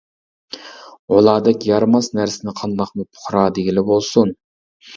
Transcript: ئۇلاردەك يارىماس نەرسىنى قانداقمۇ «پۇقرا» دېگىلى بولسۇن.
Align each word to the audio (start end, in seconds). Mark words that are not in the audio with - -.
ئۇلاردەك 1.15 1.67
يارىماس 1.73 2.11
نەرسىنى 2.21 2.55
قانداقمۇ 2.63 3.07
«پۇقرا» 3.13 3.47
دېگىلى 3.61 3.87
بولسۇن. 3.95 4.37